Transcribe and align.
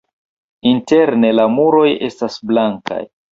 Interne 0.71 1.31
la 1.35 1.45
muroj 1.59 1.85
estas 2.09 2.39
blankaj. 2.53 3.01